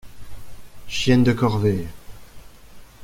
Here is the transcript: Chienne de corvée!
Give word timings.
Chienne 0.87 1.23
de 1.23 1.31
corvée! 1.31 1.85